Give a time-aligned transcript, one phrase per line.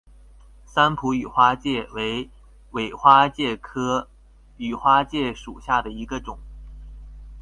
[0.65, 2.27] 三浦羽花介为
[2.71, 4.09] 尾花介科
[4.57, 6.39] 羽花介属下的一个种。